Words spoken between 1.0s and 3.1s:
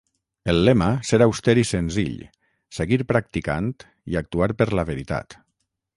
"Ser auster i senzill, seguir